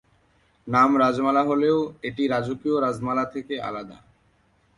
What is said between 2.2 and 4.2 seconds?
রাজকীয় রাজমালা থেকে আলাদা।